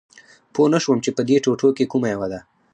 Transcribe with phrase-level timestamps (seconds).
[0.53, 2.39] پوه نه شوم چې په دې ټوټو کې کومه یوه ده